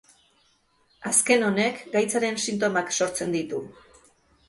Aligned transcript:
Azken 1.09 1.45
honek 1.51 1.85
gaitzaren 1.99 2.43
sintomak 2.49 2.93
sortzen 3.01 3.41
ditu. 3.41 3.65